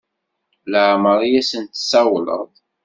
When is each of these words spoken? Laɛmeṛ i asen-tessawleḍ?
Laɛmeṛ 0.71 1.19
i 1.23 1.29
asen-tessawleḍ? 1.41 2.45